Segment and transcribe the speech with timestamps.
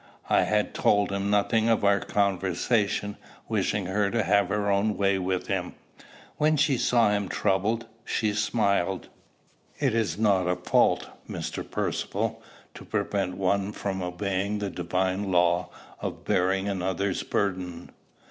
[0.31, 3.17] I had told him nothing of our conversation,
[3.47, 5.75] wishing her to have her own way with him.
[6.37, 9.09] When she saw him troubled, she smiled.
[9.77, 11.63] "Is it not a fault, Mr.
[11.63, 12.41] Percivale,
[12.73, 15.69] to prevent one from obeying the divine law
[15.99, 17.91] of bearing another's burden?"